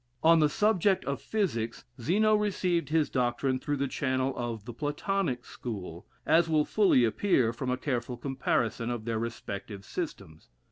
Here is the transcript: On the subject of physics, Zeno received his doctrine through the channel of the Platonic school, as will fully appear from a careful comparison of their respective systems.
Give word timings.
On 0.23 0.39
the 0.39 0.49
subject 0.49 1.05
of 1.05 1.21
physics, 1.21 1.85
Zeno 2.01 2.33
received 2.35 2.89
his 2.89 3.07
doctrine 3.11 3.59
through 3.59 3.77
the 3.77 3.87
channel 3.87 4.33
of 4.35 4.65
the 4.65 4.73
Platonic 4.73 5.45
school, 5.45 6.07
as 6.25 6.49
will 6.49 6.65
fully 6.65 7.05
appear 7.05 7.53
from 7.53 7.69
a 7.69 7.77
careful 7.77 8.17
comparison 8.17 8.89
of 8.89 9.05
their 9.05 9.19
respective 9.19 9.85
systems. 9.85 10.49